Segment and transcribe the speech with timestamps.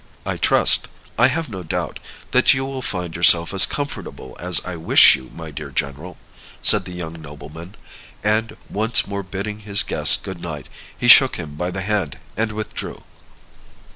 [0.25, 1.99] "I trust I have no doubt
[2.31, 6.17] that you will find yourself as comfortable as I wish you, my dear general,"
[6.63, 7.75] said the young nobleman;
[8.23, 12.53] and once more bidding his guest good night, he shook him by the hand and
[12.53, 13.03] withdrew.